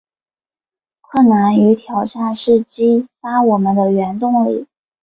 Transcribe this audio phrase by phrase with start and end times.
[1.01, 4.65] 困难与挑战是激发我们的原动力